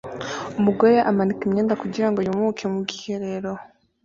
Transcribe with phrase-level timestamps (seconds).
[0.59, 3.51] Umugore amanika imyenda kugirango yumuke mu bwiherero